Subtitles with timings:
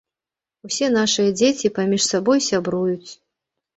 [0.69, 3.11] Усе нашыя дзеці паміж сабой сябруюць.